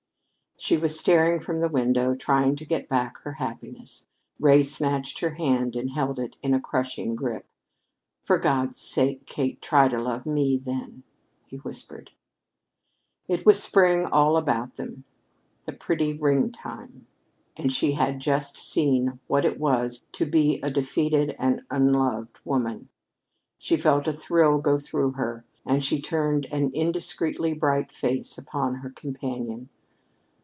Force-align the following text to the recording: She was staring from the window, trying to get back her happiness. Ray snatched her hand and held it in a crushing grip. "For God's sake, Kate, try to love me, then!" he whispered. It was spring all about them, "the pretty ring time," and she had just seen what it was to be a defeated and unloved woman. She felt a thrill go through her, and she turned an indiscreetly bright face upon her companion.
She 0.63 0.77
was 0.77 0.99
staring 0.99 1.39
from 1.39 1.59
the 1.59 1.69
window, 1.69 2.13
trying 2.13 2.55
to 2.57 2.67
get 2.67 2.87
back 2.87 3.17
her 3.23 3.33
happiness. 3.33 4.05
Ray 4.39 4.61
snatched 4.61 5.17
her 5.21 5.31
hand 5.31 5.75
and 5.75 5.89
held 5.89 6.19
it 6.19 6.35
in 6.43 6.53
a 6.53 6.61
crushing 6.61 7.15
grip. 7.15 7.47
"For 8.21 8.37
God's 8.37 8.79
sake, 8.79 9.25
Kate, 9.25 9.59
try 9.59 9.87
to 9.87 9.99
love 9.99 10.27
me, 10.27 10.57
then!" 10.57 11.01
he 11.47 11.57
whispered. 11.57 12.11
It 13.27 13.43
was 13.43 13.61
spring 13.63 14.05
all 14.05 14.37
about 14.37 14.75
them, 14.75 15.03
"the 15.65 15.73
pretty 15.73 16.13
ring 16.13 16.51
time," 16.51 17.07
and 17.57 17.73
she 17.73 17.93
had 17.93 18.19
just 18.19 18.55
seen 18.55 19.19
what 19.25 19.45
it 19.45 19.57
was 19.59 20.03
to 20.11 20.27
be 20.27 20.59
a 20.61 20.69
defeated 20.69 21.35
and 21.39 21.63
unloved 21.71 22.39
woman. 22.45 22.87
She 23.57 23.77
felt 23.77 24.07
a 24.07 24.13
thrill 24.13 24.59
go 24.59 24.77
through 24.77 25.13
her, 25.13 25.43
and 25.65 25.83
she 25.83 25.99
turned 25.99 26.45
an 26.51 26.69
indiscreetly 26.75 27.53
bright 27.53 27.91
face 27.91 28.37
upon 28.37 28.75
her 28.75 28.91
companion. 28.91 29.69